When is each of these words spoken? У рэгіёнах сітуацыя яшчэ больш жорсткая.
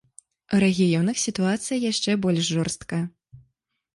У 0.55 0.59
рэгіёнах 0.63 1.19
сітуацыя 1.25 1.77
яшчэ 1.91 2.11
больш 2.23 2.43
жорсткая. 2.57 3.03